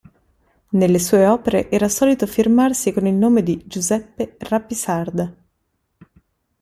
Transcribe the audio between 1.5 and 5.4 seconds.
era solito firmarsi col nome di "Giuseppe Rapisarda".